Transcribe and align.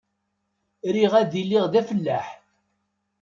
Riɣ 0.95 1.13
ad 1.21 1.31
iliɣ 1.41 1.65
d 1.73 1.75
afellaḥ. 1.79 2.27